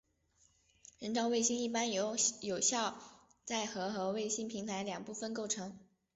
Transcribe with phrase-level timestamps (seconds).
[0.97, 2.99] 人造卫星一般由有效
[3.45, 5.77] 载荷和卫星平台两部分构成。